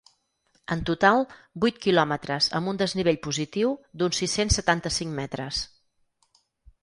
[0.75, 1.19] En total,
[1.65, 5.61] vuit quilòmetres amb un desnivell positiu d’uns sis-cents setanta-cinc metres.